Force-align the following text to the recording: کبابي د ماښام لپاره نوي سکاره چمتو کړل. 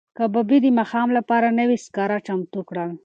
کبابي 0.17 0.57
د 0.61 0.67
ماښام 0.79 1.07
لپاره 1.17 1.47
نوي 1.59 1.77
سکاره 1.85 2.17
چمتو 2.27 2.59
کړل. 2.69 2.91